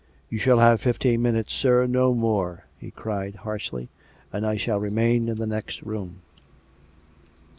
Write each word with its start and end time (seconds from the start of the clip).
"You 0.31 0.39
shall 0.39 0.57
have 0.57 0.81
fifteen 0.81 1.21
minutes, 1.21 1.53
sir. 1.53 1.85
No 1.85 2.15
more," 2.15 2.65
he 2.79 2.89
cried 2.89 3.35
harshly." 3.35 3.89
And 4.33 4.47
I 4.47 4.57
shall 4.57 4.79
remain 4.79 5.29
in 5.29 5.37
the 5.37 5.45
next 5.45 5.83
room." 5.83 6.21